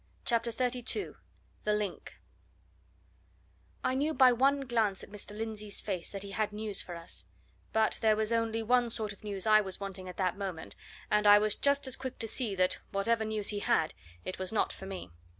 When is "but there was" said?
7.71-8.31